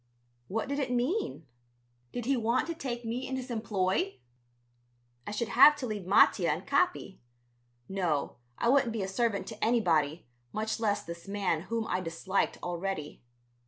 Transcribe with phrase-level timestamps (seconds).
[0.47, 1.45] What did it mean?
[2.11, 4.15] Did he want to take me in his employ?
[5.27, 7.21] I should have to leave Mattia and Capi.
[7.87, 12.57] No, I wouldn't be a servant to anybody, much less this man whom I disliked
[12.63, 13.21] already.